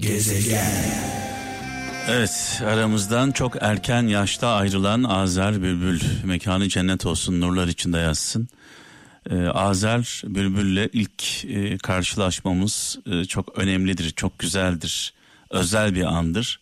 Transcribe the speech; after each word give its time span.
Gezegen. 0.00 1.10
Evet 2.08 2.62
aramızdan 2.66 3.32
çok 3.32 3.56
erken 3.60 4.02
yaşta 4.02 4.48
ayrılan 4.48 5.04
Azer 5.04 5.62
Bülbül 5.62 6.00
mekanı 6.24 6.68
cennet 6.68 7.06
olsun 7.06 7.40
nurlar 7.40 7.68
içinde 7.68 7.98
yazsın. 7.98 8.48
Ee, 9.30 9.46
Azer 9.46 10.22
Bülbül'le 10.26 10.88
ilk 10.92 11.44
e, 11.44 11.78
karşılaşmamız 11.78 12.98
e, 13.06 13.24
çok 13.24 13.58
önemlidir, 13.58 14.10
çok 14.10 14.38
güzeldir, 14.38 15.12
özel 15.50 15.94
bir 15.94 16.04
andır. 16.04 16.60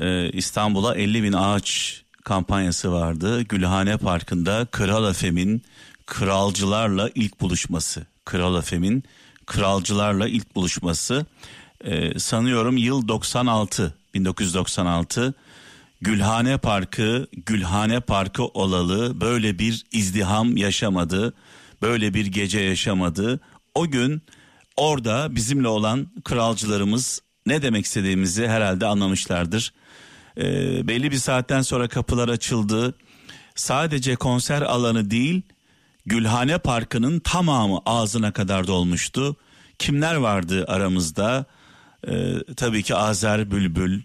Ee, 0.00 0.30
İstanbul'a 0.30 0.94
50 0.94 1.22
bin 1.22 1.32
ağaç 1.32 2.00
kampanyası 2.24 2.92
vardı. 2.92 3.42
Gülhane 3.42 3.96
Parkı'nda 3.96 4.66
Kral 4.70 5.10
Efem'in 5.10 5.62
kralcılarla 6.06 7.10
ilk 7.14 7.40
buluşması. 7.40 8.06
Kral 8.24 8.58
Efem'in 8.58 9.04
kralcılarla 9.46 10.28
ilk 10.28 10.54
buluşması. 10.54 11.26
Ee, 11.84 12.18
sanıyorum 12.18 12.76
yıl 12.76 13.08
96 13.08 13.94
1996 14.14 15.34
Gülhane 16.00 16.58
Parkı 16.58 17.26
Gülhane 17.46 18.00
Parkı 18.00 18.44
olalı 18.44 19.20
böyle 19.20 19.58
bir 19.58 19.84
izdiham 19.92 20.56
yaşamadı. 20.56 21.34
Böyle 21.82 22.14
bir 22.14 22.26
gece 22.26 22.60
yaşamadı. 22.60 23.40
O 23.74 23.90
gün 23.90 24.22
orada 24.76 25.36
bizimle 25.36 25.68
olan 25.68 26.08
kralcılarımız 26.24 27.20
ne 27.46 27.62
demek 27.62 27.84
istediğimizi 27.84 28.48
herhalde 28.48 28.86
anlamışlardır. 28.86 29.72
Ee, 30.38 30.88
belli 30.88 31.10
bir 31.10 31.16
saatten 31.16 31.62
sonra 31.62 31.88
kapılar 31.88 32.28
açıldı. 32.28 32.94
Sadece 33.54 34.16
konser 34.16 34.62
alanı 34.62 35.10
değil 35.10 35.42
Gülhane 36.06 36.58
Parkı'nın 36.58 37.20
tamamı 37.20 37.78
ağzına 37.86 38.32
kadar 38.32 38.66
dolmuştu. 38.66 39.36
Kimler 39.78 40.14
vardı 40.14 40.64
aramızda? 40.68 41.46
Ee, 42.08 42.34
tabii 42.56 42.82
ki 42.82 42.94
Azer 42.94 43.50
Bülbül 43.50 44.00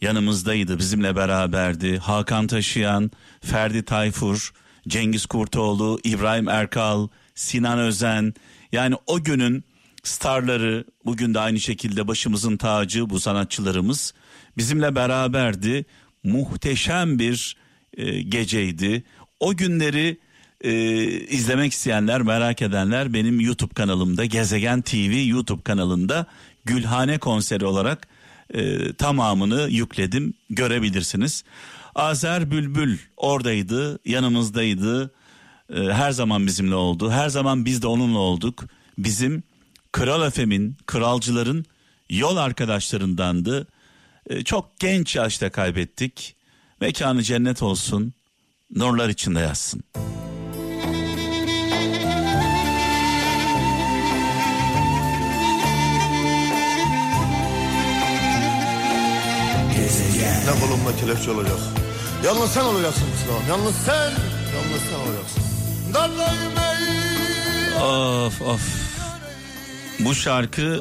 yanımızdaydı, 0.00 0.78
bizimle 0.78 1.16
beraberdi. 1.16 1.98
Hakan 1.98 2.46
Taşıyan, 2.46 3.10
Ferdi 3.40 3.82
Tayfur, 3.84 4.52
Cengiz 4.88 5.26
Kurtoğlu, 5.26 6.00
İbrahim 6.04 6.48
Erkal, 6.48 7.08
Sinan 7.34 7.78
Özen. 7.78 8.34
Yani 8.72 8.96
o 9.06 9.22
günün 9.22 9.64
starları 10.02 10.84
bugün 11.04 11.34
de 11.34 11.40
aynı 11.40 11.60
şekilde 11.60 12.08
başımızın 12.08 12.56
tacı 12.56 13.10
bu 13.10 13.20
sanatçılarımız 13.20 14.14
bizimle 14.58 14.94
beraberdi. 14.94 15.84
Muhteşem 16.24 17.18
bir 17.18 17.56
e, 17.96 18.22
geceydi. 18.22 19.04
O 19.40 19.56
günleri 19.56 20.18
e, 20.60 20.72
izlemek 21.10 21.72
isteyenler, 21.72 22.22
merak 22.22 22.62
edenler 22.62 23.12
benim 23.12 23.40
YouTube 23.40 23.74
kanalımda 23.74 24.24
Gezegen 24.24 24.82
TV 24.82 25.28
YouTube 25.28 25.62
kanalında 25.62 26.26
Gülhane 26.66 27.18
konseri 27.18 27.64
olarak 27.66 28.08
e, 28.54 28.92
tamamını 28.92 29.68
yükledim 29.70 30.34
görebilirsiniz. 30.50 31.44
Azer 31.94 32.50
Bülbül 32.50 32.98
oradaydı, 33.16 33.98
yanımızdaydı. 34.04 35.10
E, 35.74 35.80
her 35.80 36.10
zaman 36.10 36.46
bizimle 36.46 36.74
oldu. 36.74 37.10
Her 37.10 37.28
zaman 37.28 37.64
biz 37.64 37.82
de 37.82 37.86
onunla 37.86 38.18
olduk. 38.18 38.64
Bizim 38.98 39.42
Kral 39.92 40.26
Efem'in, 40.26 40.76
kralcıların 40.86 41.64
yol 42.10 42.36
arkadaşlarındandı. 42.36 43.66
E, 44.30 44.44
çok 44.44 44.80
genç 44.80 45.16
yaşta 45.16 45.50
kaybettik. 45.50 46.36
Mekanı 46.80 47.22
cennet 47.22 47.62
olsun. 47.62 48.12
Nurlar 48.76 49.08
içinde 49.08 49.40
yazsın. 49.40 49.82
Ne 60.46 60.60
kolumda 60.60 60.96
kelepçe 61.00 61.30
olacak. 61.30 61.58
Yalnız 62.24 62.50
sen 62.50 62.64
olacaksın 62.64 63.04
Mustafa. 63.08 63.48
Yalnız 63.48 63.76
sen. 63.76 64.10
Yalnız 64.54 64.82
sen 64.90 64.98
olacaksın. 64.98 65.42
Of 67.82 68.42
of. 68.42 68.60
Bu 70.00 70.14
şarkı 70.14 70.80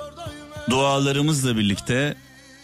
dualarımızla 0.69 1.57
birlikte 1.57 2.15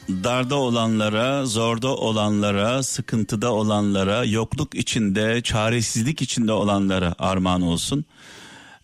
darda 0.09 0.55
olanlara, 0.55 1.45
zorda 1.45 1.95
olanlara, 1.95 2.83
sıkıntıda 2.83 3.53
olanlara, 3.53 4.25
yokluk 4.25 4.75
içinde, 4.75 5.41
çaresizlik 5.41 6.21
içinde 6.21 6.51
olanlara 6.51 7.15
armağan 7.19 7.61
olsun. 7.61 8.05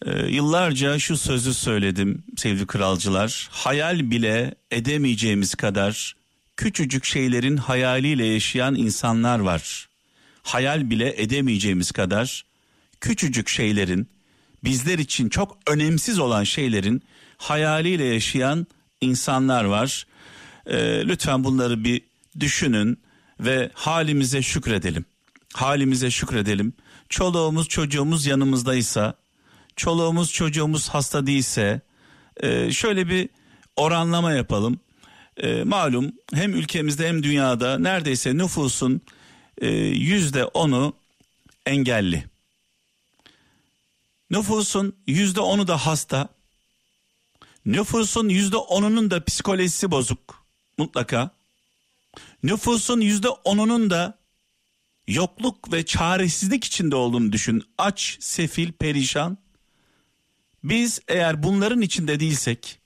Ee, 0.06 0.12
yıllarca 0.12 1.00
şu 1.00 1.18
sözü 1.18 1.54
söyledim 1.54 2.24
sevgili 2.38 2.68
kralcılar. 2.68 3.50
Hayal 3.52 4.12
bile 4.12 4.56
edemeyeceğimiz 4.72 5.56
kadar 5.56 6.16
küçücük 6.58 7.06
şeylerin 7.06 7.58
hayaliyle 7.58 8.26
yaşayan 8.26 8.76
insanlar 8.76 9.40
var. 9.40 9.90
Hayal 10.44 10.90
bile 10.90 11.22
edemeyeceğimiz 11.22 11.92
kadar 11.92 12.46
küçücük 13.02 13.48
şeylerin 13.50 14.10
bizler 14.64 15.00
için 15.00 15.30
çok 15.30 15.58
önemsiz 15.68 16.20
olan 16.20 16.44
şeylerin 16.44 17.04
hayaliyle 17.38 18.04
yaşayan 18.04 18.68
insanlar 19.02 19.64
var. 19.64 20.08
Ee, 20.66 21.08
lütfen 21.08 21.44
bunları 21.44 21.84
bir 21.84 22.02
düşünün 22.40 23.00
ve 23.40 23.72
halimize 23.74 24.42
şükredelim. 24.42 25.06
Halimize 25.54 26.12
şükredelim. 26.12 26.74
Çoluğumuz 27.10 27.68
çocuğumuz 27.68 28.26
yanımızdaysa, 28.26 29.14
çoluğumuz 29.76 30.34
çocuğumuz 30.34 30.90
hasta 30.90 31.28
değilse, 31.28 31.82
e, 32.38 32.72
şöyle 32.72 33.10
bir 33.10 33.30
oranlama 33.76 34.32
yapalım. 34.32 34.80
E, 35.38 35.64
malum 35.64 36.12
hem 36.34 36.54
ülkemizde 36.54 37.08
hem 37.08 37.24
dünyada 37.24 37.80
neredeyse 37.80 38.38
nüfusun 38.38 39.02
e, 39.62 39.68
yüzde 39.78 40.46
onu 40.46 40.94
engelli. 41.66 42.26
Nüfusun 44.30 44.96
yüzde 45.08 45.40
onu 45.40 45.68
da 45.68 45.78
hasta. 45.78 46.30
Nüfusun 47.66 48.30
yüzde 48.30 48.58
onunun 48.58 49.12
da 49.12 49.24
psikolojisi 49.26 49.92
bozuk 49.92 50.44
mutlaka. 50.78 51.32
Nüfusun 52.44 53.02
yüzde 53.02 53.30
onunun 53.30 53.90
da 53.90 54.18
yokluk 55.08 55.74
ve 55.74 55.86
çaresizlik 55.86 56.64
içinde 56.64 56.96
olduğunu 56.96 57.32
düşün. 57.32 57.64
Aç, 57.78 58.18
sefil, 58.20 58.72
perişan. 58.72 59.38
Biz 60.64 61.00
eğer 61.08 61.44
bunların 61.44 61.82
içinde 61.82 62.20
değilsek, 62.20 62.80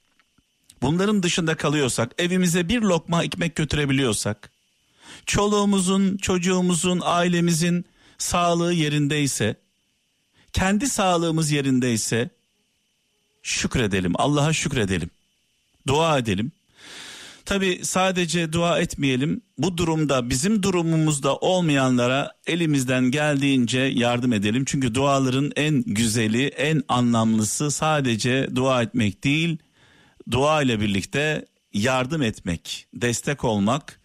bunların 0.81 1.24
dışında 1.24 1.56
kalıyorsak, 1.56 2.12
evimize 2.18 2.69
bir 2.69 2.81
lokma 2.81 3.24
ekmek 3.24 3.56
götürebiliyorsak, 3.56 4.52
çoluğumuzun, 5.25 6.18
çocuğumuzun, 6.18 7.02
ailemizin 7.03 7.86
sağlığı 8.18 8.74
yerindeyse, 8.74 9.56
kendi 10.53 10.88
sağlığımız 10.88 11.52
yerindeyse 11.52 12.30
şükredelim. 13.44 14.14
Allah'a 14.16 14.53
şükredelim. 14.53 15.09
Dua 15.88 16.18
edelim. 16.18 16.52
Tabi 17.46 17.80
sadece 17.84 18.53
dua 18.53 18.80
etmeyelim. 18.80 19.42
Bu 19.58 19.78
durumda 19.78 20.30
bizim 20.30 20.63
durumumuzda 20.63 21.36
olmayanlara 21.36 22.31
elimizden 22.48 23.12
geldiğince 23.12 23.80
yardım 23.80 24.34
edelim. 24.34 24.66
Çünkü 24.66 24.96
duaların 24.96 25.52
en 25.56 25.84
güzeli, 25.88 26.46
en 26.46 26.84
anlamlısı 26.88 27.72
sadece 27.72 28.50
dua 28.56 28.81
etmek 28.81 29.24
değil, 29.24 29.58
dua 30.32 30.62
ile 30.62 30.80
birlikte 30.80 31.46
yardım 31.74 32.22
etmek, 32.22 32.88
destek 32.94 33.44
olmak, 33.44 34.00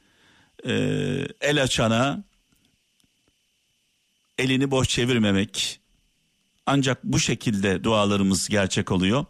e, 0.67 0.73
el 1.41 1.63
açana 1.63 2.25
elini 4.39 4.71
boş 4.71 4.89
çevirmemek. 4.89 5.81
Ancak 6.67 7.05
bu 7.05 7.19
şekilde 7.19 7.85
dualarımız 7.85 8.49
gerçek 8.49 8.93
oluyor. 8.93 9.25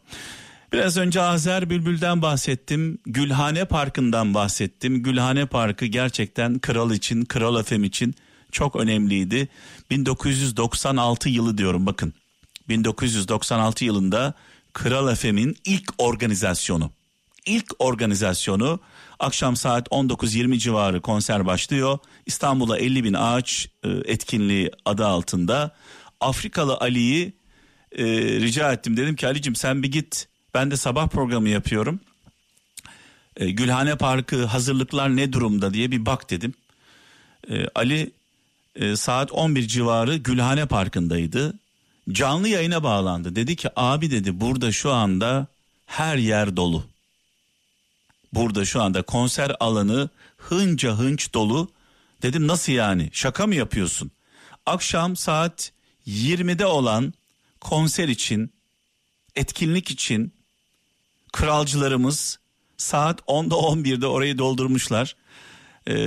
Biraz 0.73 0.97
önce 0.97 1.21
Azer 1.21 1.71
Bülbül'den 1.71 2.23
bahsettim. 2.23 2.99
Gülhane 3.07 3.65
Parkı'ndan 3.65 4.35
bahsettim. 4.35 5.03
Gülhane 5.03 5.47
Parkı 5.47 5.87
gerçekten 5.87 6.59
kral 6.59 6.91
için, 6.91 7.25
kral 7.25 7.61
efem 7.61 7.85
için 7.85 8.15
çok 8.53 8.77
önemliydi. 8.77 9.49
1996 9.91 11.29
yılı 11.29 11.59
diyorum 11.59 11.87
bakın. 11.87 12.15
1996 12.69 13.85
yılında 13.85 14.35
Kral 14.77 15.15
FM'in 15.15 15.57
ilk 15.65 15.93
organizasyonu. 15.99 16.91
İlk 17.47 17.73
organizasyonu 17.79 18.81
akşam 19.19 19.57
saat 19.57 19.89
19.20 19.89 20.59
civarı 20.59 21.01
konser 21.01 21.47
başlıyor. 21.47 21.99
İstanbul'a 22.27 22.79
50 22.79 23.05
bin 23.05 23.15
ağaç 23.15 23.69
e, 23.85 23.89
etkinliği 23.89 24.71
adı 24.85 25.07
altında. 25.07 25.77
Afrikalı 26.21 26.77
Ali'yi 26.77 27.33
e, 27.93 28.05
rica 28.41 28.73
ettim. 28.73 28.97
Dedim 28.97 29.17
ki 29.17 29.27
Ali'cim 29.27 29.55
sen 29.55 29.83
bir 29.83 29.93
git 29.93 30.29
ben 30.55 30.71
de 30.71 30.77
sabah 30.77 31.09
programı 31.09 31.49
yapıyorum. 31.49 32.01
E, 33.37 33.51
Gülhane 33.51 33.97
Parkı 33.97 34.45
hazırlıklar 34.45 35.17
ne 35.17 35.33
durumda 35.33 35.75
diye 35.75 35.91
bir 35.91 36.07
bak 36.07 36.31
dedim. 36.31 36.55
E, 37.51 37.69
Ali 37.75 38.11
e, 38.75 38.97
saat 38.97 39.33
11 39.33 39.69
civarı 39.69 40.17
Gülhane 40.17 40.67
Parkı'ndaydı. 40.67 41.55
Canlı 42.13 42.49
yayına 42.49 42.83
bağlandı. 42.83 43.37
Dedi 43.37 43.57
ki 43.57 43.69
abi 43.77 44.11
dedi 44.11 44.41
burada 44.41 44.73
şu 44.73 44.93
anda 44.93 45.47
her 45.87 46.17
yer 46.17 46.57
dolu. 46.57 46.85
burada 48.33 48.65
şu 48.65 48.83
anda 48.83 49.03
konser 49.03 49.57
alanı 49.61 50.11
hınca 50.37 50.93
hınç 50.93 51.35
dolu. 51.35 51.69
Dedim 52.23 52.47
nasıl 52.47 52.73
yani 52.73 53.11
şaka 53.13 53.47
mı 53.47 53.55
yapıyorsun? 53.55 54.11
Akşam 54.67 55.17
saat 55.17 55.73
20'de 56.07 56.67
olan 56.67 57.15
konser 57.61 58.09
için 58.09 58.53
etkinlik 59.37 59.91
için 59.91 60.33
kralcılarımız 61.33 62.39
saat 62.77 63.21
10'da 63.21 63.55
11'de 63.55 64.07
orayı 64.07 64.39
doldurmuşlar. 64.39 65.17
Ee, 65.87 65.99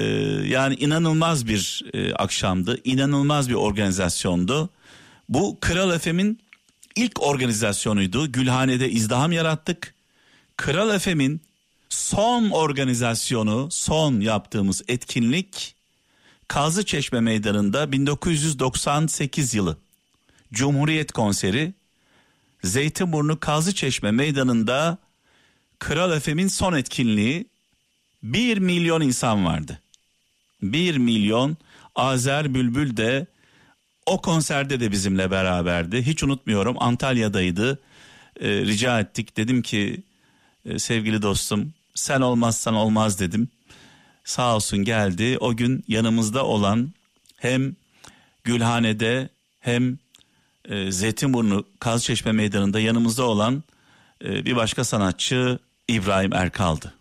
yani 0.46 0.76
inanılmaz 0.76 1.48
bir 1.48 1.84
e, 1.94 2.14
akşamdı, 2.14 2.80
inanılmaz 2.84 3.50
bir 3.50 3.54
organizasyondu. 3.54 4.70
Bu 5.30 5.58
Kral 5.62 5.96
Efem'in 5.96 6.40
ilk 6.96 7.24
organizasyonuydu. 7.24 8.32
Gülhane'de 8.32 8.90
izdiham 8.90 9.32
yarattık. 9.32 9.94
Kral 10.58 10.96
Efem'in 10.96 11.42
son 11.90 12.50
organizasyonu, 12.50 13.68
son 13.72 14.20
yaptığımız 14.20 14.82
etkinlik 14.88 15.76
Kazı 16.48 16.86
Çeşme 16.86 17.20
Meydanı'nda 17.20 17.92
1998 17.92 19.54
yılı 19.54 19.78
Cumhuriyet 20.54 21.12
konseri 21.12 21.74
Zeytinburnu 22.64 23.40
Kazı 23.40 23.76
Çeşme 23.76 24.12
Meydanı'nda 24.12 24.98
Kral 25.80 26.12
Efem'in 26.12 26.48
son 26.48 26.74
etkinliği 26.74 27.46
1 28.24 28.58
milyon 28.58 29.02
insan 29.02 29.46
vardı. 29.46 29.82
1 30.62 30.98
milyon 30.98 31.58
Azer 31.96 32.54
Bülbül 32.54 32.98
de 32.98 33.28
o 34.10 34.22
konserde 34.22 34.80
de 34.80 34.92
bizimle 34.92 35.32
beraberdi. 35.32 36.02
Hiç 36.02 36.24
unutmuyorum 36.24 36.76
Antalya'daydı. 36.80 37.80
Ee, 38.40 38.50
rica 38.50 39.00
ettik 39.00 39.38
dedim 39.38 39.62
ki 39.62 40.04
e, 40.66 40.80
sevgili 40.80 41.22
dostum 41.22 41.74
sen 41.96 42.22
olmazsan 42.22 42.74
olmaz 42.74 43.20
dedim. 43.20 43.50
Sağ 44.24 44.56
olsun 44.56 44.80
geldi. 44.80 45.38
O 45.40 45.56
gün 45.56 45.84
yanımızda 45.88 46.46
olan 46.46 46.94
hem 47.36 47.76
Gülhane'de 48.44 49.30
hem 49.60 49.98
e, 50.70 50.92
Zeytinburnu 50.92 51.66
Kazçeşme 51.80 52.32
Meydanı'nda 52.32 52.80
yanımızda 52.80 53.24
olan 53.24 53.64
e, 54.24 54.46
bir 54.46 54.56
başka 54.56 54.84
sanatçı 54.84 55.60
İbrahim 55.88 56.34
Erkal'dı. 56.34 56.94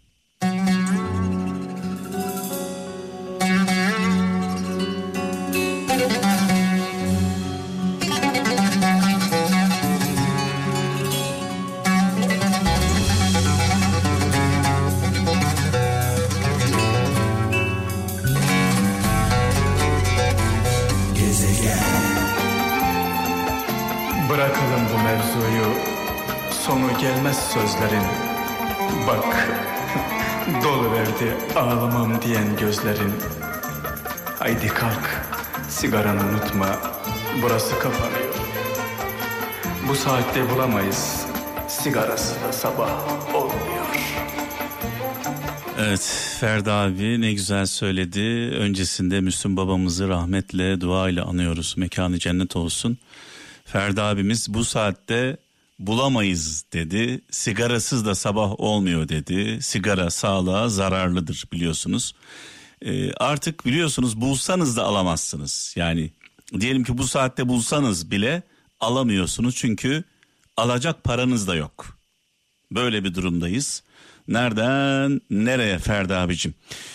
Bırakalım 24.38 24.80
bu 24.94 25.02
mevzuyu 25.02 25.74
Sonu 26.50 26.98
gelmez 27.00 27.36
sözlerin 27.36 28.02
Bak 29.06 29.48
Dolu 30.64 30.92
verdi 30.92 31.36
ağlamam 31.56 32.22
diyen 32.22 32.56
gözlerin 32.56 33.12
Haydi 34.38 34.68
kalk 34.68 35.26
Sigaranı 35.68 36.20
unutma 36.28 36.66
Burası 37.42 37.78
kapanıyor 37.78 38.34
Bu 39.88 39.94
saatte 39.94 40.50
bulamayız 40.50 41.26
Sigarası 41.68 42.34
da 42.44 42.52
sabah 42.52 43.34
olmuyor 43.34 43.86
Evet 45.78 46.36
Ferdi 46.40 46.70
abi 46.70 47.20
ne 47.20 47.32
güzel 47.32 47.66
söyledi. 47.66 48.56
Öncesinde 48.56 49.20
Müslüm 49.20 49.56
babamızı 49.56 50.08
rahmetle 50.08 50.80
dua 50.80 51.08
ile 51.08 51.22
anıyoruz. 51.22 51.74
Mekanı 51.76 52.18
cennet 52.18 52.56
olsun. 52.56 52.98
Ferdi 53.72 54.02
abimiz 54.02 54.54
bu 54.54 54.64
saatte 54.64 55.36
bulamayız 55.78 56.64
dedi. 56.72 57.20
Sigarasız 57.30 58.06
da 58.06 58.14
sabah 58.14 58.60
olmuyor 58.60 59.08
dedi. 59.08 59.62
Sigara 59.62 60.10
sağlığa 60.10 60.68
zararlıdır 60.68 61.44
biliyorsunuz. 61.52 62.14
Ee, 62.82 63.12
artık 63.12 63.66
biliyorsunuz 63.66 64.20
bulsanız 64.20 64.76
da 64.76 64.84
alamazsınız. 64.84 65.74
Yani 65.76 66.10
diyelim 66.60 66.84
ki 66.84 66.98
bu 66.98 67.06
saatte 67.06 67.48
bulsanız 67.48 68.10
bile 68.10 68.42
alamıyorsunuz 68.80 69.56
çünkü 69.56 70.04
alacak 70.56 71.04
paranız 71.04 71.48
da 71.48 71.54
yok. 71.54 71.98
Böyle 72.70 73.04
bir 73.04 73.14
durumdayız. 73.14 73.82
Nereden 74.28 75.20
nereye 75.30 75.78
Ferdi 75.78 76.14
abicim? 76.14 76.54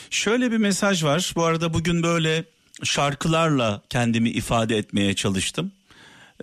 Şöyle 0.09 0.51
bir 0.51 0.57
mesaj 0.57 1.03
var. 1.03 1.33
Bu 1.35 1.43
arada 1.43 1.73
bugün 1.73 2.03
böyle 2.03 2.45
şarkılarla 2.83 3.81
kendimi 3.89 4.29
ifade 4.29 4.77
etmeye 4.77 5.13
çalıştım. 5.13 5.71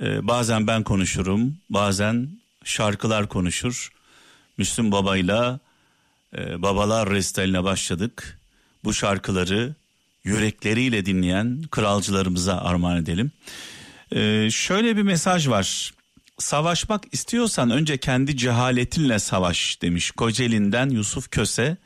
Ee, 0.03 0.29
bazen 0.29 0.67
ben 0.67 0.83
konuşurum, 0.83 1.57
bazen 1.71 2.29
şarkılar 2.65 3.29
konuşur. 3.29 3.93
Müslüm 4.59 4.93
Baba'yla 4.93 5.61
e, 6.39 6.63
Babalar 6.63 7.11
Restaline 7.11 7.65
başladık. 7.65 8.39
Bu 8.85 8.95
şarkıları 8.95 9.75
yürekleriyle 10.25 11.07
dinleyen 11.07 11.63
kralcılarımıza 11.71 12.59
armağan 12.59 12.97
edelim. 12.97 13.31
Ee, 14.13 14.49
şöyle 14.51 14.97
bir 14.97 15.03
mesaj 15.03 15.49
var. 15.49 15.95
Savaşmak 16.39 17.05
istiyorsan 17.13 17.71
önce 17.71 17.99
kendi 17.99 18.37
cehaletinle 18.37 19.19
savaş 19.19 19.83
demiş 19.83 20.11
Kocaeli'nden 20.11 20.91
Yusuf 20.91 21.31
Köse. 21.31 21.77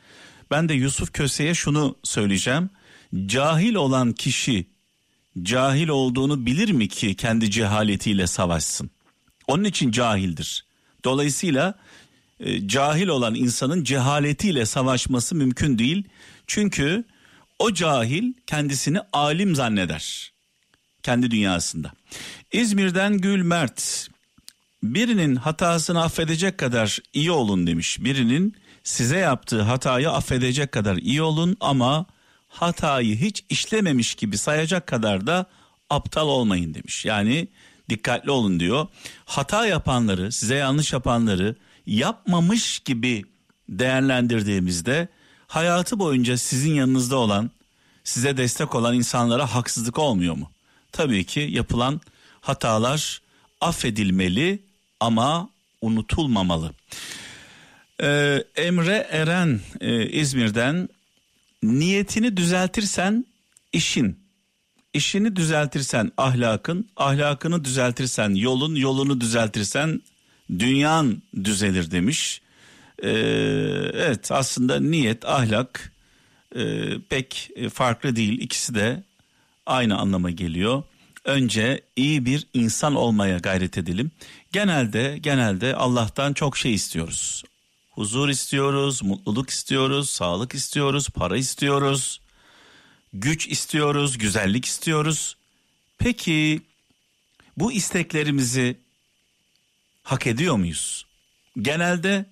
Ben 0.50 0.69
de 0.69 0.75
Yusuf 0.75 1.12
Köse'ye 1.12 1.55
şunu 1.55 1.96
söyleyeceğim. 2.02 2.70
Cahil 3.26 3.75
olan 3.75 4.12
kişi 4.12 4.66
cahil 5.42 5.88
olduğunu 5.88 6.46
bilir 6.46 6.72
mi 6.72 6.88
ki 6.88 7.14
kendi 7.14 7.50
cehaletiyle 7.50 8.26
savaşsın? 8.26 8.90
Onun 9.46 9.64
için 9.64 9.90
cahildir. 9.90 10.64
Dolayısıyla 11.04 11.75
e, 12.40 12.69
cahil 12.69 13.08
olan 13.08 13.34
insanın 13.34 13.84
cehaletiyle 13.84 14.66
savaşması 14.66 15.34
mümkün 15.34 15.78
değil. 15.78 16.04
Çünkü 16.46 17.04
o 17.58 17.75
cahil 17.75 18.32
kendisini 18.46 18.98
alim 19.12 19.54
zanneder. 19.54 20.32
Kendi 21.02 21.31
dünyasında. 21.31 21.92
İzmir'den 22.52 23.19
Gül 23.19 23.42
Mert 23.42 24.08
birinin 24.82 25.37
hatasını 25.37 26.02
affedecek 26.02 26.58
kadar 26.58 26.98
iyi 27.12 27.30
olun 27.30 27.66
demiş. 27.66 27.98
Birinin 28.00 28.56
size 28.84 29.19
yaptığı 29.19 29.62
hatayı 29.62 30.10
affedecek 30.10 30.72
kadar 30.72 30.96
iyi 30.96 31.22
olun 31.22 31.56
ama 31.60 32.06
hatayı 32.54 33.16
hiç 33.16 33.44
işlememiş 33.50 34.14
gibi 34.14 34.38
sayacak 34.38 34.87
kadar 34.87 35.26
da 35.26 35.46
aptal 35.90 36.28
olmayın 36.28 36.75
demiş. 36.75 37.04
Yani 37.04 37.49
dikkatli 37.90 38.30
olun 38.30 38.61
diyor. 38.61 38.87
Hata 39.25 39.66
yapanları, 39.66 40.32
size 40.32 40.54
yanlış 40.54 40.92
yapanları 40.92 41.56
yapmamış 41.87 42.78
gibi 42.78 43.25
değerlendirdiğimizde 43.68 45.08
hayatı 45.46 45.99
boyunca 45.99 46.38
sizin 46.38 46.75
yanınızda 46.75 47.16
olan, 47.16 47.50
size 48.04 48.37
destek 48.37 48.75
olan 48.75 48.94
insanlara 48.94 49.54
haksızlık 49.54 49.99
olmuyor 49.99 50.34
mu? 50.34 50.50
Tabii 50.92 51.25
ki 51.25 51.40
yapılan 51.40 52.00
hatalar 52.40 53.23
affedilmeli 53.61 54.58
ama 55.00 55.49
unutulmamalı. 55.80 56.73
Ee, 58.02 58.44
Emre 58.56 59.06
Eren 59.11 59.61
e, 59.80 60.06
İzmir'den 60.06 60.88
niyetini 61.64 62.37
düzeltirsen 62.37 63.26
işin, 63.73 64.18
işini 64.92 65.37
düzeltirsen 65.37 66.12
ahlakın, 66.16 66.88
ahlakını 66.97 67.64
düzeltirsen 67.64 68.35
yolun, 68.35 68.75
yolunu 68.75 69.21
düzeltirsen 69.21 70.02
dünyan 70.59 71.23
düzelir 71.44 71.90
demiş. 71.90 72.40
Ee, 73.02 73.09
evet 73.94 74.33
aslında 74.33 74.80
niyet, 74.80 75.25
ahlak 75.25 75.92
e, 76.56 76.85
pek 77.09 77.50
farklı 77.73 78.16
değil. 78.16 78.40
İkisi 78.40 78.75
de 78.75 79.02
aynı 79.66 79.99
anlama 79.99 80.30
geliyor. 80.30 80.83
Önce 81.25 81.80
iyi 81.97 82.26
bir 82.26 82.47
insan 82.54 82.94
olmaya 82.94 83.38
gayret 83.38 83.78
edelim. 83.78 84.11
Genelde 84.52 85.18
genelde 85.21 85.76
Allah'tan 85.76 86.33
çok 86.33 86.56
şey 86.56 86.75
istiyoruz. 86.75 87.44
Huzur 87.94 88.28
istiyoruz, 88.28 89.02
mutluluk 89.02 89.50
istiyoruz, 89.50 90.10
sağlık 90.10 90.54
istiyoruz, 90.54 91.08
para 91.08 91.36
istiyoruz, 91.36 92.20
güç 93.12 93.46
istiyoruz, 93.48 94.18
güzellik 94.18 94.64
istiyoruz. 94.64 95.36
Peki 95.98 96.62
bu 97.56 97.72
isteklerimizi 97.72 98.78
hak 100.02 100.26
ediyor 100.26 100.56
muyuz? 100.56 101.06
Genelde 101.62 102.26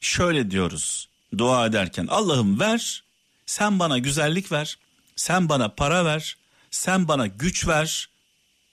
şöyle 0.00 0.50
diyoruz 0.50 1.08
dua 1.38 1.66
ederken 1.66 2.06
Allah'ım 2.06 2.60
ver, 2.60 3.04
sen 3.46 3.78
bana 3.78 3.98
güzellik 3.98 4.52
ver, 4.52 4.78
sen 5.16 5.48
bana 5.48 5.68
para 5.68 6.04
ver, 6.04 6.36
sen 6.70 7.08
bana 7.08 7.26
güç 7.26 7.68
ver, 7.68 8.08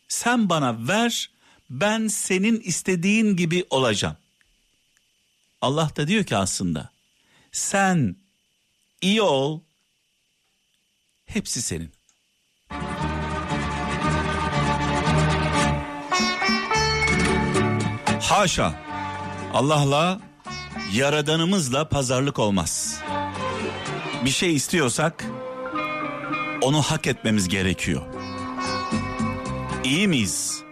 sen 0.08 0.50
bana 0.50 0.88
ver, 0.88 1.30
ben 1.70 2.08
senin 2.08 2.60
istediğin 2.60 3.36
gibi 3.36 3.66
olacağım. 3.70 4.18
Allah 5.66 5.90
da 5.98 6.08
diyor 6.08 6.24
ki 6.24 6.36
aslında 6.36 6.90
sen 7.52 8.16
iyi 9.02 9.22
ol. 9.22 9.62
Hepsi 11.26 11.62
senin. 11.62 11.92
Haşa. 18.22 18.74
Allah'la 19.54 20.20
yaradanımızla 20.94 21.90
pazarlık 21.90 22.40
olmaz. 22.40 23.02
Bir 24.26 24.30
şey 24.30 24.56
istiyorsak 24.56 25.26
onu 26.62 26.82
hak 26.82 27.08
etmemiz 27.08 27.48
gerekiyor. 27.48 28.02
İyi 29.84 30.08
miyiz? 30.08 30.64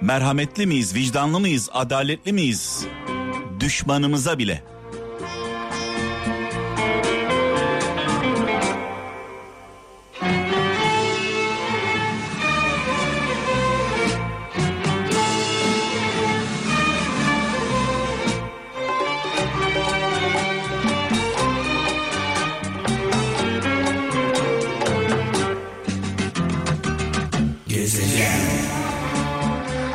Merhametli 0.00 0.66
miyiz? 0.66 0.94
Vicdanlı 0.94 1.40
mıyız? 1.40 1.68
Adaletli 1.72 2.32
miyiz? 2.32 2.86
Düşmanımıza 3.66 4.38
bile. 4.38 4.62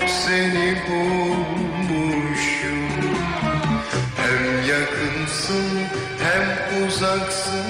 Seni 0.07 0.75
bulmuşum 0.87 1.60
yakınsın 5.31 5.79
hem 6.19 6.87
uzaksın 6.87 7.65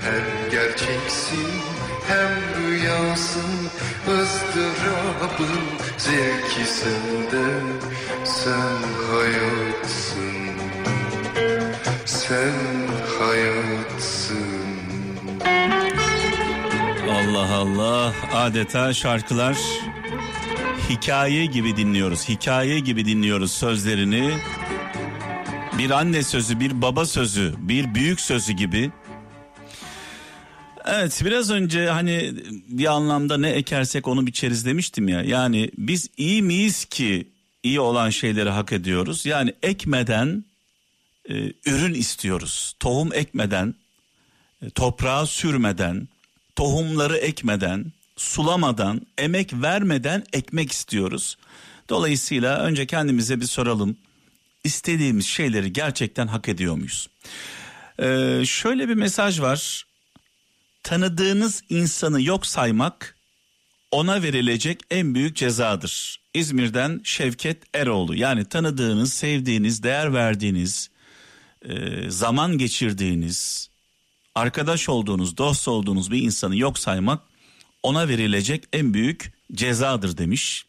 Hem 0.00 0.50
gerçeksin 0.50 1.48
hem 2.08 2.64
rüyasın 2.66 3.70
ızdırabın 4.08 5.60
zevki 5.98 6.70
sende 6.70 7.46
Sen 8.24 8.78
hayatsın 9.10 10.34
Sen 12.04 12.52
hayatsın 13.18 14.64
Allah 17.10 17.54
Allah 17.54 18.12
adeta 18.34 18.94
şarkılar 18.94 19.56
hikaye 20.90 21.46
gibi 21.46 21.76
dinliyoruz. 21.76 22.28
Hikaye 22.28 22.78
gibi 22.78 23.04
dinliyoruz 23.04 23.52
sözlerini. 23.52 24.34
Bir 25.78 25.90
anne 25.90 26.22
sözü, 26.22 26.60
bir 26.60 26.82
baba 26.82 27.06
sözü, 27.06 27.54
bir 27.58 27.94
büyük 27.94 28.20
sözü 28.20 28.52
gibi. 28.52 28.90
Evet 30.84 31.22
biraz 31.24 31.50
önce 31.50 31.88
hani 31.88 32.34
bir 32.68 32.86
anlamda 32.86 33.38
ne 33.38 33.50
ekersek 33.50 34.08
onu 34.08 34.26
biçeriz 34.26 34.66
demiştim 34.66 35.08
ya. 35.08 35.22
Yani 35.22 35.70
biz 35.78 36.08
iyi 36.16 36.42
miyiz 36.42 36.84
ki 36.84 37.28
iyi 37.62 37.80
olan 37.80 38.10
şeyleri 38.10 38.50
hak 38.50 38.72
ediyoruz? 38.72 39.26
Yani 39.26 39.54
ekmeden 39.62 40.44
e, 41.28 41.34
ürün 41.66 41.94
istiyoruz. 41.94 42.76
Tohum 42.80 43.14
ekmeden, 43.14 43.74
e, 44.62 44.70
toprağa 44.70 45.26
sürmeden, 45.26 46.08
tohumları 46.56 47.16
ekmeden, 47.16 47.92
sulamadan, 48.16 49.06
emek 49.18 49.52
vermeden 49.52 50.24
ekmek 50.32 50.72
istiyoruz. 50.72 51.36
Dolayısıyla 51.88 52.58
önce 52.58 52.86
kendimize 52.86 53.40
bir 53.40 53.46
soralım. 53.46 53.96
İstediğimiz 54.64 55.26
şeyleri 55.26 55.72
gerçekten 55.72 56.26
hak 56.26 56.48
ediyor 56.48 56.74
muyuz? 56.74 57.08
Ee, 57.98 58.42
şöyle 58.46 58.88
bir 58.88 58.94
mesaj 58.94 59.40
var. 59.40 59.84
Tanıdığınız 60.82 61.62
insanı 61.68 62.22
yok 62.22 62.46
saymak 62.46 63.16
ona 63.90 64.22
verilecek 64.22 64.80
en 64.90 65.14
büyük 65.14 65.36
cezadır. 65.36 66.20
İzmir'den 66.34 67.00
Şevket 67.04 67.62
Eroğlu. 67.74 68.14
Yani 68.14 68.44
tanıdığınız, 68.44 69.12
sevdiğiniz, 69.12 69.82
değer 69.82 70.14
verdiğiniz, 70.14 70.90
e, 71.62 72.10
zaman 72.10 72.58
geçirdiğiniz, 72.58 73.70
arkadaş 74.34 74.88
olduğunuz, 74.88 75.36
dost 75.36 75.68
olduğunuz 75.68 76.10
bir 76.10 76.22
insanı 76.22 76.56
yok 76.56 76.78
saymak 76.78 77.22
ona 77.82 78.08
verilecek 78.08 78.64
en 78.72 78.94
büyük 78.94 79.32
cezadır 79.52 80.18
demiş. 80.18 80.66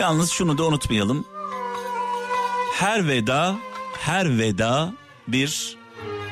Yalnız 0.00 0.30
şunu 0.30 0.58
da 0.58 0.64
unutmayalım. 0.64 1.35
Her 2.78 3.08
veda, 3.08 3.56
her 4.00 4.38
veda 4.38 4.92
bir 5.28 5.76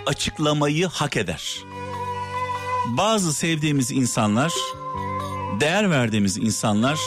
açıklamayı 0.06 0.86
hak 0.86 1.16
eder. 1.16 1.58
Bazı 2.86 3.32
sevdiğimiz 3.32 3.90
insanlar, 3.90 4.52
değer 5.60 5.90
verdiğimiz 5.90 6.38
insanlar 6.38 6.98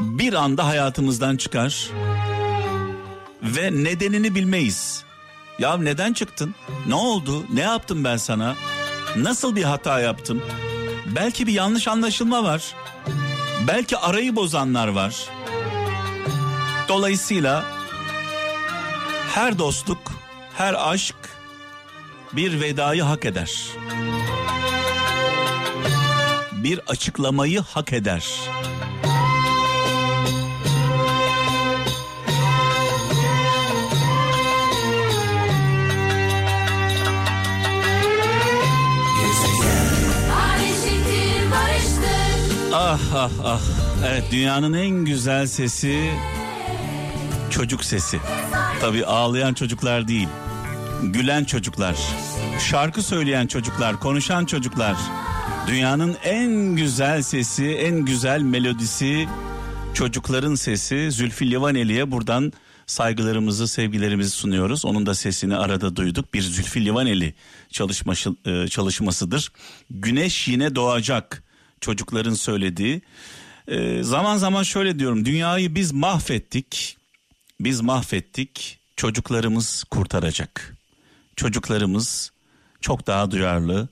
bir 0.00 0.32
anda 0.32 0.66
hayatımızdan 0.66 1.36
çıkar 1.36 1.90
ve 3.42 3.84
nedenini 3.84 4.34
bilmeyiz. 4.34 5.04
Ya 5.58 5.76
neden 5.76 6.12
çıktın? 6.12 6.54
Ne 6.86 6.94
oldu? 6.94 7.44
Ne 7.52 7.60
yaptım 7.60 8.04
ben 8.04 8.16
sana? 8.16 8.54
Nasıl 9.16 9.56
bir 9.56 9.64
hata 9.64 10.00
yaptım? 10.00 10.42
Belki 11.06 11.46
bir 11.46 11.52
yanlış 11.52 11.88
anlaşılma 11.88 12.44
var. 12.44 12.74
Belki 13.68 13.96
arayı 13.96 14.36
bozanlar 14.36 14.88
var. 14.88 15.14
Dolayısıyla 16.88 17.75
her 19.36 19.58
dostluk, 19.58 20.12
her 20.54 20.90
aşk 20.92 21.16
bir 22.32 22.60
vedayı 22.60 23.02
hak 23.02 23.24
eder. 23.24 23.52
Bir 26.52 26.80
açıklamayı 26.88 27.60
hak 27.60 27.92
eder. 27.92 28.24
Ah 42.74 43.00
ah 43.14 43.30
ah. 43.44 43.60
Evet 44.06 44.24
dünyanın 44.30 44.72
en 44.72 45.04
güzel 45.04 45.46
sesi 45.46 46.10
çocuk 47.50 47.84
sesi. 47.84 48.20
Tabii 48.80 49.06
ağlayan 49.06 49.54
çocuklar 49.54 50.08
değil. 50.08 50.28
Gülen 51.02 51.44
çocuklar. 51.44 51.96
Şarkı 52.70 53.02
söyleyen 53.02 53.46
çocuklar, 53.46 54.00
konuşan 54.00 54.44
çocuklar. 54.44 54.96
Dünyanın 55.66 56.16
en 56.24 56.50
güzel 56.76 57.22
sesi, 57.22 57.66
en 57.66 58.04
güzel 58.04 58.40
melodisi 58.40 59.28
çocukların 59.94 60.54
sesi 60.54 61.10
Zülfü 61.12 61.50
Livaneli'ye 61.50 62.10
buradan 62.10 62.52
saygılarımızı, 62.86 63.68
sevgilerimizi 63.68 64.30
sunuyoruz. 64.30 64.84
Onun 64.84 65.06
da 65.06 65.14
sesini 65.14 65.56
arada 65.56 65.96
duyduk. 65.96 66.34
Bir 66.34 66.42
Zülfü 66.42 66.84
Livaneli 66.84 67.34
çalışması, 67.70 68.36
e, 68.46 68.68
çalışmasıdır. 68.68 69.52
Güneş 69.90 70.48
yine 70.48 70.74
doğacak 70.74 71.42
çocukların 71.80 72.34
söylediği. 72.34 73.02
E, 73.68 74.02
zaman 74.02 74.36
zaman 74.36 74.62
şöyle 74.62 74.98
diyorum. 74.98 75.24
Dünyayı 75.24 75.74
biz 75.74 75.92
mahvettik. 75.92 76.96
Biz 77.60 77.80
mahvettik. 77.80 78.78
Çocuklarımız 78.96 79.84
kurtaracak. 79.84 80.76
Çocuklarımız 81.36 82.32
çok 82.80 83.06
daha 83.06 83.30
duyarlı, 83.30 83.88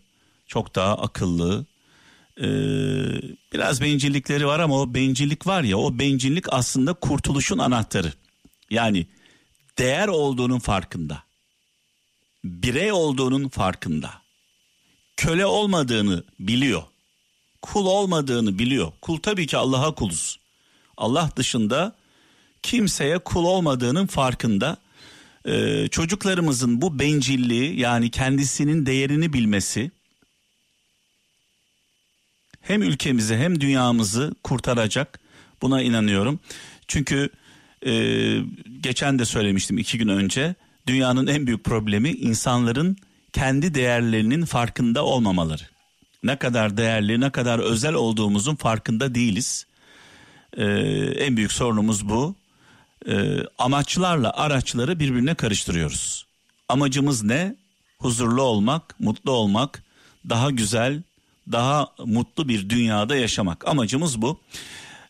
çok 0.47 0.75
daha 0.75 0.99
akıllı. 0.99 1.66
Ee, 2.40 2.44
biraz 3.52 3.80
bencillikleri 3.80 4.47
var 4.47 4.61
ama 4.61 4.80
o 4.80 4.94
bencillik 4.94 5.47
var 5.47 5.62
ya 5.62 5.78
o 5.78 5.99
bencillik 5.99 6.52
aslında 6.52 6.92
kurtuluşun 6.92 7.59
anahtarı. 7.59 8.12
Yani 8.71 9.06
değer 9.78 10.09
olduğunun 10.09 10.59
farkında. 10.59 11.23
Birey 12.44 12.92
olduğunun 12.92 13.49
farkında. 13.49 14.11
Köle 15.16 15.47
olmadığını 15.47 16.25
biliyor. 16.40 16.83
Kul 17.62 17.87
olmadığını 17.87 18.59
biliyor. 18.59 18.92
Kul 19.00 19.18
tabii 19.18 19.47
ki 19.47 19.56
Allah'a 19.56 19.94
kuluz. 19.94 20.38
Allah 20.97 21.30
dışında 21.37 21.97
kimseye 22.64 23.18
kul 23.18 23.44
olmadığının 23.44 24.06
farkında. 24.06 24.76
Ee, 25.47 25.88
çocuklarımızın 25.90 26.80
bu 26.80 26.99
bencilliği 26.99 27.80
yani 27.80 28.11
kendisinin 28.11 28.87
değerini 28.87 29.33
bilmesi 29.33 29.90
hem 32.61 32.83
ülkemizi 32.83 33.37
hem 33.37 33.61
dünyamızı 33.61 34.35
kurtaracak 34.42 35.21
buna 35.62 35.83
inanıyorum. 35.83 36.40
Çünkü 36.88 37.30
e, 37.87 37.92
geçen 38.80 39.18
de 39.18 39.25
söylemiştim 39.25 39.78
iki 39.78 39.99
gün 39.99 40.09
önce 40.09 40.54
dünyanın 40.87 41.26
en 41.26 41.47
büyük 41.47 41.64
problemi 41.64 42.11
insanların 42.11 42.97
kendi 43.33 43.75
değerlerinin 43.75 44.44
farkında 44.44 45.04
olmamaları. 45.04 45.62
Ne 46.23 46.37
kadar 46.37 46.76
değerli 46.76 47.21
ne 47.21 47.30
kadar 47.30 47.59
özel 47.59 47.94
olduğumuzun 47.94 48.56
farkında 48.56 49.14
değiliz. 49.14 49.66
Ee, 50.56 50.64
en 51.18 51.37
büyük 51.37 51.52
sorunumuz 51.52 52.09
bu. 52.09 52.44
Ee, 53.08 53.38
amaçlarla 53.58 54.32
araçları 54.32 55.00
birbirine 55.00 55.34
karıştırıyoruz. 55.34 56.26
Amacımız 56.68 57.23
ne? 57.23 57.56
huzurlu 58.04 58.42
olmak, 58.42 59.00
mutlu 59.00 59.30
olmak, 59.30 59.82
daha 60.28 60.50
güzel, 60.50 61.02
daha 61.52 61.88
mutlu 62.04 62.49
bir 62.49 62.70
dünyada 62.70 63.16
yaşamak. 63.16 63.68
Amacımız 63.68 64.23
bu. 64.23 64.40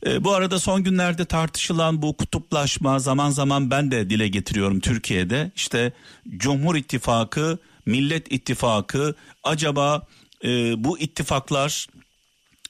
E, 0.06 0.24
bu 0.24 0.32
arada 0.32 0.58
son 0.58 0.84
günlerde 0.84 1.24
tartışılan 1.24 2.02
bu 2.02 2.16
kutuplaşma 2.16 2.98
zaman 2.98 3.30
zaman 3.30 3.70
ben 3.70 3.90
de 3.90 4.10
dile 4.10 4.28
getiriyorum 4.28 4.80
Türkiye'de. 4.80 5.52
İşte 5.56 5.92
Cumhur 6.36 6.76
İttifakı, 6.76 7.58
Millet 7.86 8.32
İttifakı 8.32 9.14
acaba 9.44 10.06
e, 10.44 10.84
bu 10.84 10.98
ittifaklar 10.98 11.86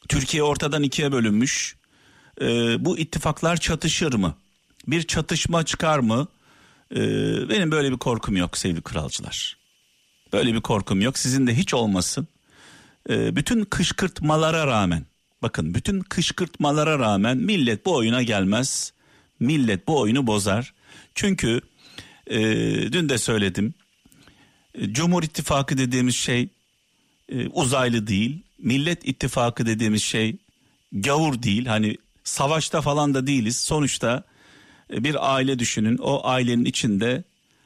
Türkiye 0.08 0.42
ortadan 0.42 0.82
ikiye 0.82 1.12
bölünmüş. 1.12 1.76
E, 2.40 2.46
bu 2.84 2.98
ittifaklar 2.98 3.56
çatışır 3.56 4.14
mı? 4.14 4.34
Bir 4.88 5.02
çatışma 5.02 5.64
çıkar 5.64 5.98
mı? 5.98 6.28
E, 6.90 7.00
benim 7.48 7.70
böyle 7.70 7.92
bir 7.92 7.96
korkum 7.96 8.36
yok 8.36 8.58
sevgili 8.58 8.82
kralcılar. 8.82 9.56
Böyle 10.32 10.54
bir 10.54 10.60
korkum 10.60 11.00
yok. 11.00 11.18
Sizin 11.18 11.46
de 11.46 11.56
hiç 11.56 11.74
olmasın. 11.74 12.28
E, 13.10 13.36
bütün 13.36 13.64
kışkırtmalara 13.64 14.66
rağmen 14.66 15.06
bakın 15.42 15.74
bütün 15.74 16.00
kışkırtmalara 16.00 16.98
rağmen 16.98 17.36
millet 17.36 17.86
bu 17.86 17.94
oyuna 17.94 18.22
gelmez. 18.22 18.92
Millet 19.40 19.88
bu 19.88 20.00
oyunu 20.00 20.26
bozar. 20.26 20.74
Çünkü 21.14 21.60
e, 22.26 22.38
dün 22.92 23.08
de 23.08 23.18
söyledim. 23.18 23.74
E, 24.74 24.92
Cumhur 24.92 25.22
İttifakı 25.22 25.78
dediğimiz 25.78 26.14
şey 26.14 26.48
e, 27.28 27.48
uzaylı 27.48 28.06
değil. 28.06 28.42
Millet 28.58 29.08
İttifakı 29.08 29.66
dediğimiz 29.66 30.02
şey 30.02 30.36
gavur 30.92 31.42
değil. 31.42 31.66
Hani 31.66 31.96
savaşta 32.24 32.80
falan 32.80 33.14
da 33.14 33.26
değiliz. 33.26 33.56
Sonuçta 33.56 34.24
bir 34.90 35.34
aile 35.34 35.58
düşünün. 35.58 35.98
O 35.98 36.26
ailenin 36.26 36.64
içinde 36.64 37.24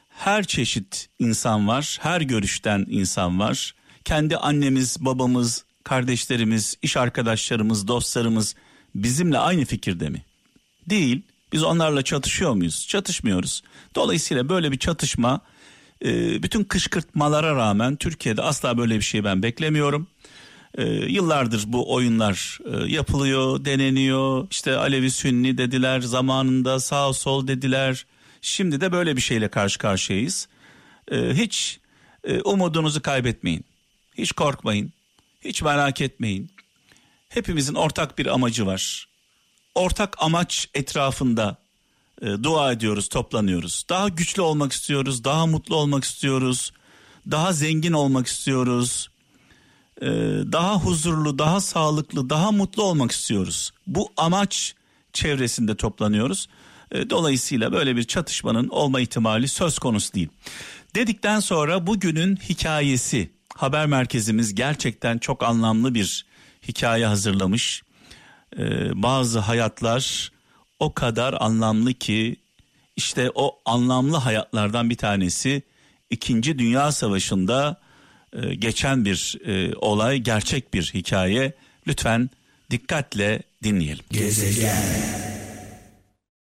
her 0.09 0.45
çeşit 0.45 1.09
insan 1.19 1.69
var. 1.69 1.99
Her 2.01 2.21
görüşten 2.21 2.87
insan 2.89 3.41
var. 3.41 3.75
Kendi 4.05 4.37
annemiz, 4.37 4.97
babamız, 5.01 5.65
kardeşlerimiz, 5.85 6.77
iş 6.83 6.97
arkadaşlarımız, 6.97 7.89
dostlarımız 7.89 8.55
bizimle 8.95 9.39
aynı 9.39 9.65
fikirde 9.65 10.09
mi? 10.09 10.23
Değil. 10.87 11.23
Biz 11.53 11.63
onlarla 11.63 12.03
çatışıyor 12.03 12.55
muyuz? 12.55 12.87
Çatışmıyoruz. 12.89 13.63
Dolayısıyla 13.95 14.49
böyle 14.49 14.73
bir 14.73 14.79
çatışma 14.79 15.41
e, 16.05 16.43
bütün 16.43 16.65
kışkırtmalara 16.65 17.57
rağmen 17.57 17.97
Türkiye'de 17.97 18.43
asla 18.43 18.79
böyle 18.79 18.97
bir 18.97 19.03
şey 19.03 19.25
ben 19.25 19.43
beklemiyorum. 19.43 20.07
E, 20.79 20.85
yıllardır 20.87 21.65
bu 21.67 21.95
oyunlar 21.95 22.59
e, 22.65 22.93
yapılıyor, 22.93 23.65
deneniyor. 23.65 24.47
İşte 24.51 24.77
Alevi 24.77 25.11
Sünni 25.11 25.59
dediler, 25.59 26.01
zamanında 26.01 26.81
sağ 26.81 27.13
sol 27.13 27.47
dediler. 27.47 28.07
Şimdi 28.43 28.81
de 28.81 28.93
böyle 28.93 29.17
bir 29.17 29.21
şeyle 29.21 29.49
karşı 29.49 29.79
karşıyayız. 29.79 30.49
E, 31.13 31.17
hiç 31.35 31.81
e, 32.25 32.41
umudunuzu 32.41 33.03
kaybetmeyin. 33.03 33.65
Hiç 34.19 34.33
korkmayın. 34.33 34.93
Hiç 35.45 35.63
merak 35.63 36.01
etmeyin. 36.01 36.51
Hepimizin 37.29 37.75
ortak 37.75 38.19
bir 38.19 38.27
amacı 38.27 38.67
var. 38.67 39.09
Ortak 39.75 40.17
amaç 40.19 40.69
etrafında 40.75 41.57
e, 42.23 42.27
dua 42.27 42.73
ediyoruz, 42.73 43.09
toplanıyoruz. 43.09 43.85
Daha 43.91 44.09
güçlü 44.09 44.43
olmak 44.43 44.73
istiyoruz, 44.73 45.25
daha 45.25 45.47
mutlu 45.47 45.77
olmak 45.77 46.05
istiyoruz, 46.05 46.73
daha 47.31 47.53
zengin 47.53 47.93
olmak 47.93 48.27
istiyoruz. 48.27 49.09
E, 50.03 50.07
daha 50.53 50.75
huzurlu, 50.75 51.39
daha 51.39 51.61
sağlıklı, 51.61 52.31
daha 52.31 52.53
mutlu 52.53 52.83
olmak 52.83 53.11
istiyoruz. 53.13 53.73
Bu 53.87 54.13
amaç 54.17 54.75
çevresinde 55.13 55.75
toplanıyoruz. 55.77 56.49
E, 56.93 57.11
dolayısıyla 57.11 57.73
böyle 57.73 57.97
bir 57.97 58.05
çatışmanın 58.05 58.69
olma 58.69 59.01
ihtimali 59.01 59.49
söz 59.49 59.79
konusu 59.79 60.15
değil. 60.15 60.29
Dedikten 60.95 61.41
sonra 61.41 61.87
bugünün 61.87 62.37
hikayesi 62.37 63.31
haber 63.55 63.87
merkezimiz 63.87 64.55
gerçekten 64.55 65.19
çok 65.19 65.43
anlamlı 65.43 65.95
bir 65.95 66.27
hikaye 66.69 67.07
hazırlamış. 67.07 67.83
Ee, 68.59 69.03
bazı 69.03 69.39
hayatlar 69.39 70.33
o 70.81 70.95
kadar 70.95 71.35
anlamlı 71.41 71.95
ki 71.95 72.37
işte 72.97 73.31
o 73.35 73.59
anlamlı 73.65 74.17
hayatlardan 74.17 74.91
bir 74.91 74.97
tanesi 74.97 75.63
İkinci 76.11 76.59
Dünya 76.59 76.93
Savaşı'nda 76.93 77.81
e, 78.33 78.55
geçen 78.55 79.05
bir 79.05 79.39
e, 79.47 79.75
olay, 79.77 80.19
gerçek 80.19 80.75
bir 80.75 80.91
hikaye. 80.95 81.53
Lütfen 81.87 82.31
dikkatle 82.71 83.43
dinleyelim. 83.63 84.05
Gezegen 84.11 85.28